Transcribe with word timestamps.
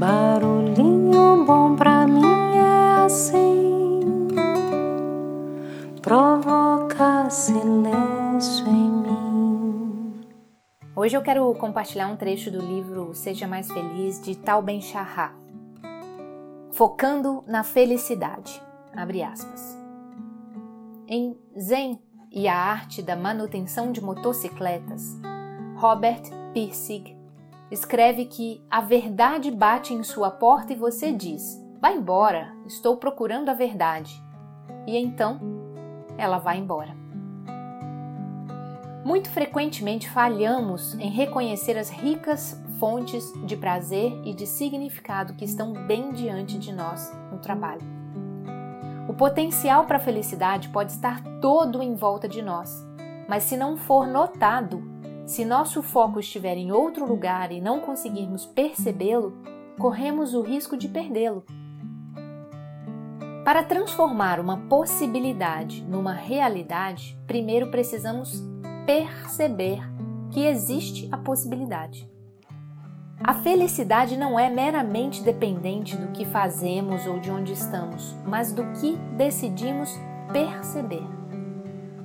Barulhinho 0.00 1.44
bom 1.44 1.76
pra 1.76 2.06
mim 2.06 2.24
é 2.56 3.04
assim, 3.04 4.00
provoca 6.00 7.28
silêncio 7.28 8.66
em 8.66 8.90
mim. 8.90 10.20
Hoje 10.96 11.18
eu 11.18 11.20
quero 11.20 11.52
compartilhar 11.56 12.06
um 12.06 12.16
trecho 12.16 12.50
do 12.50 12.62
livro 12.62 13.12
Seja 13.12 13.46
Mais 13.46 13.70
Feliz 13.70 14.18
de 14.22 14.34
Tal 14.36 14.62
Ben 14.62 14.80
focando 16.72 17.44
na 17.46 17.62
felicidade. 17.62 18.58
Abre 18.96 19.22
aspas. 19.22 19.76
Em 21.06 21.36
Zen 21.60 22.00
e 22.32 22.48
a 22.48 22.56
arte 22.56 23.02
da 23.02 23.16
manutenção 23.16 23.92
de 23.92 24.00
motocicletas, 24.00 25.20
Robert 25.76 26.22
Pirsig 26.54 27.19
escreve 27.70 28.24
que 28.24 28.64
a 28.70 28.80
verdade 28.80 29.50
bate 29.50 29.94
em 29.94 30.02
sua 30.02 30.30
porta 30.30 30.72
e 30.72 30.76
você 30.76 31.12
diz: 31.12 31.58
Vai 31.80 31.96
embora, 31.96 32.52
estou 32.66 32.96
procurando 32.96 33.48
a 33.48 33.54
verdade. 33.54 34.22
E 34.86 34.96
então 34.96 35.40
ela 36.18 36.38
vai 36.38 36.58
embora. 36.58 36.94
Muito 39.04 39.30
frequentemente 39.30 40.10
falhamos 40.10 40.94
em 40.94 41.10
reconhecer 41.10 41.78
as 41.78 41.88
ricas 41.88 42.60
fontes 42.78 43.32
de 43.44 43.56
prazer 43.56 44.12
e 44.24 44.34
de 44.34 44.46
significado 44.46 45.34
que 45.34 45.44
estão 45.44 45.72
bem 45.72 46.12
diante 46.12 46.58
de 46.58 46.72
nós 46.72 47.10
no 47.30 47.38
trabalho. 47.38 47.82
O 49.08 49.14
potencial 49.14 49.86
para 49.86 49.96
a 49.96 50.00
felicidade 50.00 50.68
pode 50.68 50.92
estar 50.92 51.22
todo 51.40 51.82
em 51.82 51.94
volta 51.94 52.28
de 52.28 52.42
nós, 52.42 52.86
mas 53.28 53.44
se 53.44 53.56
não 53.56 53.76
for 53.76 54.06
notado, 54.06 54.89
se 55.30 55.44
nosso 55.44 55.80
foco 55.80 56.18
estiver 56.18 56.56
em 56.56 56.72
outro 56.72 57.06
lugar 57.06 57.52
e 57.52 57.60
não 57.60 57.78
conseguirmos 57.78 58.46
percebê-lo, 58.46 59.32
corremos 59.78 60.34
o 60.34 60.42
risco 60.42 60.76
de 60.76 60.88
perdê-lo. 60.88 61.44
Para 63.44 63.62
transformar 63.62 64.40
uma 64.40 64.56
possibilidade 64.66 65.84
numa 65.84 66.12
realidade, 66.12 67.16
primeiro 67.28 67.70
precisamos 67.70 68.42
perceber 68.84 69.78
que 70.32 70.44
existe 70.46 71.08
a 71.12 71.16
possibilidade. 71.16 72.10
A 73.22 73.34
felicidade 73.34 74.16
não 74.16 74.36
é 74.36 74.50
meramente 74.50 75.22
dependente 75.22 75.96
do 75.96 76.08
que 76.08 76.24
fazemos 76.24 77.06
ou 77.06 77.20
de 77.20 77.30
onde 77.30 77.52
estamos, 77.52 78.16
mas 78.26 78.50
do 78.50 78.64
que 78.72 78.96
decidimos 79.16 79.96
perceber. 80.32 81.19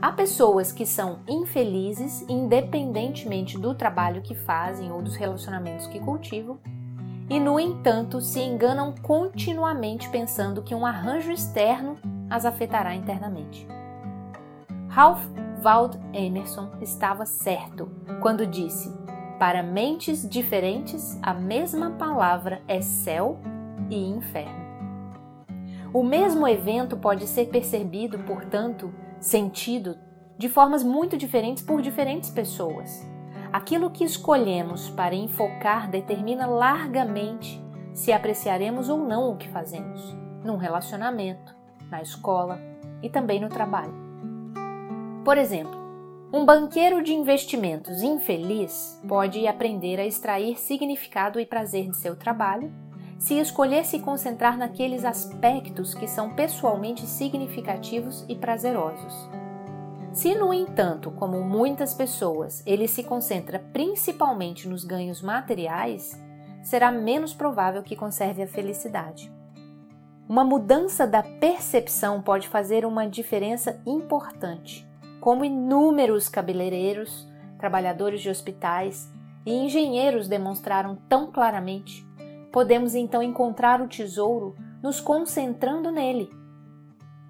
Há 0.06 0.11
pessoas 0.11 0.72
que 0.72 0.86
são 0.86 1.22
infelizes 1.28 2.23
independentemente 2.30 3.58
do 3.58 3.73
trabalho 3.73 4.22
que 4.22 4.36
fazem 4.36 4.92
ou 4.92 5.02
dos 5.02 5.16
relacionamentos 5.16 5.88
que 5.88 6.00
cultivam, 6.00 6.59
e 7.28 7.39
no 7.39 7.59
entanto 7.59 8.22
se 8.22 8.39
enganam 8.39 8.94
continuamente 9.02 10.08
pensando 10.09 10.62
que 10.62 10.75
um 10.75 10.86
arranjo 10.86 11.31
externo 11.31 11.97
as 12.30 12.45
afetará 12.45 12.94
internamente. 12.94 13.67
Ralph 14.89 15.25
Waldo 15.64 16.00
Emerson 16.14 16.69
estava 16.81 17.25
certo 17.25 17.90
quando 18.22 18.45
disse: 18.45 18.95
Para 19.40 19.64
mentes 19.64 20.30
diferentes, 20.30 21.17
a 21.19 21.34
mesma 21.34 21.90
palavra 21.90 22.62
é 22.67 22.80
céu 22.80 23.40
e 23.90 24.08
inferno. 24.08 24.66
O 25.92 26.03
mesmo 26.03 26.47
evento 26.47 26.95
pode 26.95 27.25
ser 27.25 27.47
percebido, 27.47 28.19
portanto, 28.19 28.94
sentido 29.26 29.98
de 30.38 30.48
formas 30.48 30.84
muito 30.84 31.18
diferentes 31.18 31.64
por 31.64 31.81
diferentes 31.81 32.30
pessoas. 32.30 33.04
Aquilo 33.52 33.90
que 33.90 34.04
escolhemos 34.04 34.90
para 34.92 35.16
enfocar 35.16 35.90
determina 35.90 36.45
largamente 36.45 37.59
se 37.92 38.12
apreciaremos 38.12 38.88
ou 38.88 39.00
não 39.00 39.31
o 39.31 39.36
que 39.36 39.50
fazemos, 39.50 40.16
num 40.44 40.58
relacionamento, 40.58 41.56
na 41.90 42.03
escola 42.03 42.59
e 43.02 43.09
também 43.09 43.40
no 43.40 43.50
trabalho. 43.50 43.96
Por 45.23 45.40
exemplo, 45.40 45.75
um 46.31 46.46
banqueiro 46.46 47.02
de 47.02 47.13
investimentos 47.13 48.03
infeliz 48.03 49.02
pode 49.07 49.47
aprender 49.47 50.00
a 50.00 50.06
extrair 50.06 50.56
significado 50.59 51.40
e 51.40 51.47
prazer 51.47 51.90
de 51.90 51.97
seu 51.97 52.16
trabalho 52.16 52.72
se 53.18 53.36
escolher 53.40 53.86
se 53.86 54.00
concentrar 54.00 54.58
naqueles 54.58 55.06
aspectos 55.06 55.94
que 55.94 56.08
são 56.08 56.36
pessoalmente 56.36 57.06
significativos 57.06 58.26
e 58.28 58.36
prazerosos. 58.36 59.30
Se, 60.12 60.34
no 60.34 60.53
entanto, 60.53 61.12
como 61.12 61.42
muitas 61.42 61.94
pessoas, 61.94 62.64
ele 62.66 62.88
se 62.88 63.04
concentra 63.04 63.59
principalmente 63.74 64.68
nos 64.68 64.86
ganhos 64.86 65.22
materiais, 65.22 66.18
será 66.64 66.92
menos 66.92 67.34
provável 67.34 67.84
que 67.84 67.96
conserve 67.96 68.42
a 68.42 68.48
felicidade. 68.48 69.31
Uma 70.28 70.44
mudança 70.44 71.06
da 71.06 71.22
percepção 71.22 72.22
pode 72.22 72.48
fazer 72.48 72.86
uma 72.86 73.08
diferença 73.08 73.80
importante, 73.86 74.88
como 75.20 75.46
inúmeros 75.46 76.28
cabeleireiros, 76.30 77.28
trabalhadores 77.58 78.22
de 78.22 78.30
hospitais 78.30 79.12
e 79.46 79.54
engenheiros 79.54 80.28
demonstraram 80.28 80.98
tão 81.08 81.31
claramente 81.31 82.08
podemos 82.56 82.96
então 82.96 83.22
encontrar 83.22 83.82
o 83.82 83.88
tesouro 83.88 84.56
nos 84.82 85.02
concentrando 85.02 85.92
nele. 85.92 86.30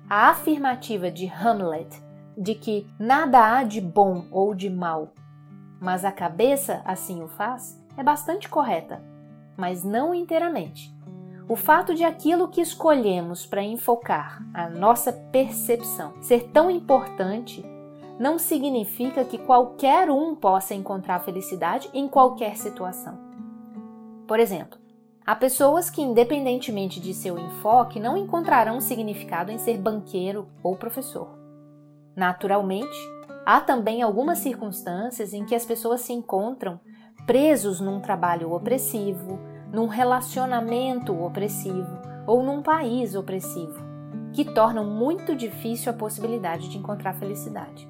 A 0.08 0.30
afirmativa 0.30 1.10
de 1.10 1.26
Hamlet 1.26 2.00
de 2.38 2.54
que 2.54 2.86
nada 3.00 3.58
há 3.58 3.64
de 3.64 3.82
bom 3.82 4.28
ou 4.30 4.54
de 4.54 4.70
mal, 4.70 5.16
mas 5.82 6.06
a 6.06 6.12
cabeça 6.12 6.84
assim 6.86 7.24
o 7.24 7.28
faz, 7.28 7.84
é 7.98 8.04
bastante 8.04 8.48
correta, 8.48 9.04
mas 9.58 9.84
não 9.84 10.14
inteiramente. 10.14 10.96
O 11.50 11.56
fato 11.56 11.96
de 11.96 12.04
aquilo 12.04 12.50
que 12.50 12.62
escolhemos 12.62 13.48
para 13.48 13.64
enfocar 13.64 14.44
a 14.54 14.70
nossa 14.70 15.12
percepção 15.12 16.22
ser 16.22 16.52
tão 16.52 16.70
importante 16.70 17.66
não 18.20 18.38
significa 18.38 19.26
que 19.26 19.40
qualquer 19.40 20.08
um 20.08 20.36
possa 20.36 20.76
encontrar 20.76 21.18
felicidade 21.22 21.90
em 21.96 22.08
qualquer 22.08 22.56
situação. 22.56 23.18
Por 24.28 24.40
exemplo, 24.40 24.85
Há 25.26 25.36
pessoas 25.36 25.90
que, 25.90 26.04
independentemente 26.04 27.00
de 27.00 27.12
seu 27.12 27.40
enfoque, 27.40 28.00
não 28.00 28.16
encontrarão 28.16 28.80
significado 28.80 29.52
em 29.52 29.58
ser 29.58 29.80
banqueiro 29.80 30.48
ou 30.62 30.76
professor. 30.76 31.36
Naturalmente, 32.16 32.96
há 33.44 33.60
também 33.60 34.04
algumas 34.04 34.38
circunstâncias 34.38 35.34
em 35.34 35.44
que 35.44 35.56
as 35.56 35.66
pessoas 35.66 36.02
se 36.02 36.14
encontram 36.14 36.80
presos 37.26 37.80
num 37.80 38.00
trabalho 38.00 38.54
opressivo, 38.54 39.40
num 39.74 39.88
relacionamento 39.88 41.20
opressivo 41.20 41.98
ou 42.28 42.44
num 42.44 42.62
país 42.62 43.16
opressivo, 43.16 43.84
que 44.32 44.46
tornam 44.46 44.86
muito 44.86 45.36
difícil 45.36 45.92
a 45.92 45.96
possibilidade 45.96 46.70
de 46.70 46.78
encontrar 46.78 47.16
felicidade. 47.16 47.90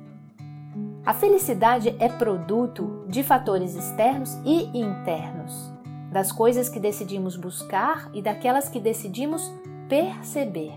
A 1.05 1.13
felicidade 1.13 1.97
é 1.99 2.07
produto 2.07 3.03
de 3.09 3.23
fatores 3.23 3.75
externos 3.75 4.33
e 4.45 4.79
internos 4.79 5.74
das 6.15 6.31
coisas 6.31 6.69
que 6.69 6.79
decidimos 6.79 7.35
buscar 7.35 8.09
e 8.13 8.21
daquelas 8.21 8.69
que 8.69 8.79
decidimos 8.79 9.53
perceber. 9.89 10.71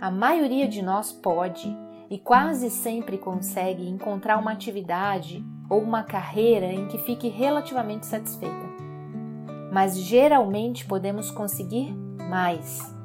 A 0.00 0.10
maioria 0.10 0.66
de 0.66 0.80
nós 0.80 1.12
pode 1.12 1.70
e 2.08 2.18
quase 2.18 2.70
sempre 2.70 3.18
consegue 3.18 3.86
encontrar 3.86 4.38
uma 4.38 4.52
atividade 4.52 5.44
ou 5.68 5.82
uma 5.82 6.02
carreira 6.04 6.72
em 6.72 6.88
que 6.88 6.96
fique 6.96 7.28
relativamente 7.28 8.06
satisfeita. 8.06 8.66
Mas 9.70 9.98
geralmente 9.98 10.86
podemos 10.86 11.30
conseguir 11.30 11.94
mais. 12.30 12.96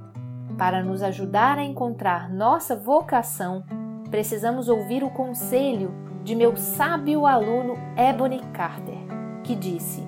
Para 0.57 0.81
nos 0.81 1.03
ajudar 1.03 1.57
a 1.57 1.65
encontrar 1.65 2.33
nossa 2.33 2.77
vocação, 2.77 3.65
precisamos 4.09 4.69
ouvir 4.69 5.03
o 5.03 5.09
conselho 5.09 5.93
de 6.23 6.33
meu 6.33 6.55
sábio 6.55 7.25
aluno 7.25 7.73
Ebony 7.97 8.39
Carter, 8.53 8.99
que 9.43 9.53
disse: 9.53 10.01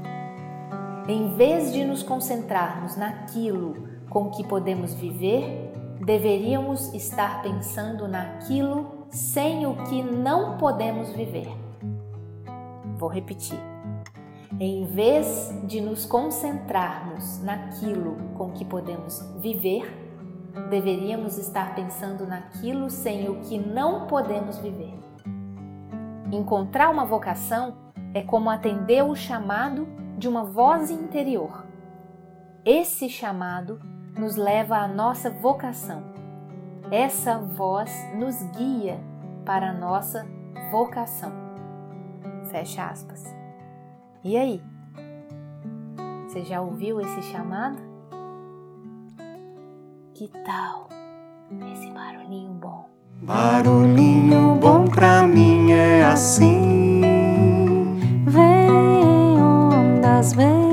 em 1.08 1.36
vez 1.36 1.72
de 1.72 1.86
nos 1.86 2.04
concentrarmos 2.04 2.98
naquilo 2.98 3.88
com 4.10 4.30
que 4.30 4.44
podemos 4.44 4.94
viver, 4.94 5.74
deveríamos 6.06 6.94
estar 6.94 7.42
pensando 7.42 8.08
naquilo 8.08 9.06
sem 9.10 9.66
o 9.66 9.76
que 9.86 10.04
não 10.04 10.58
podemos 10.58 11.10
viver. 11.14 11.48
Vou 12.98 13.10
repetir. 13.10 13.60
Em 14.60 14.86
vez 14.86 15.54
de 15.64 15.80
nos 15.80 16.06
concentrarmos 16.06 17.42
naquilo 17.42 18.18
com 18.36 18.52
que 18.52 18.66
podemos 18.66 19.22
viver, 19.38 19.86
deveríamos 20.70 21.38
estar 21.38 21.74
pensando 21.76 22.26
naquilo 22.26 22.90
sem 22.90 23.30
o 23.30 23.40
que 23.42 23.58
não 23.58 24.08
podemos 24.08 24.58
viver. 24.58 24.98
Encontrar 26.32 26.90
uma 26.90 27.06
vocação 27.06 27.87
é 28.18 28.24
como 28.24 28.50
atender 28.50 29.04
o 29.04 29.16
chamado 29.16 29.88
de 30.18 30.28
uma 30.28 30.44
voz 30.44 30.90
interior. 30.90 31.66
Esse 32.66 33.08
chamado 33.08 33.80
nos 34.18 34.36
leva 34.36 34.78
à 34.78 34.88
nossa 34.88 35.30
vocação. 35.30 36.02
Essa 36.90 37.38
voz 37.38 37.92
nos 38.16 38.42
guia 38.58 39.00
para 39.46 39.70
a 39.70 39.74
nossa 39.74 40.28
vocação. 40.72 41.32
Fecha 42.50 42.88
aspas. 42.88 43.24
E 44.24 44.36
aí? 44.36 44.64
Você 46.28 46.44
já 46.44 46.60
ouviu 46.60 47.00
esse 47.00 47.22
chamado? 47.22 47.78
Que 50.16 50.28
tal 50.44 50.90
esse 51.72 51.92
barulhinho 51.92 52.54
bom? 52.54 52.90
Barulhinho 53.22 54.56
bom 54.56 54.86
pra 54.86 55.22
mim 55.28 55.72
é 55.72 56.04
assim. 56.04 56.77